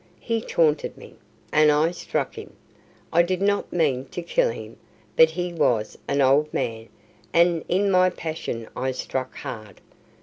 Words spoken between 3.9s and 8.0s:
to kill him, but he was an old man, and in